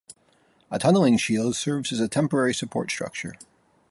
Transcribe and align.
A 0.71 0.79
tunnelling 0.79 1.19
shield 1.19 1.55
serves 1.55 1.91
as 1.91 1.99
a 1.99 2.07
temporary 2.07 2.55
support 2.55 2.89
structure. 2.89 3.35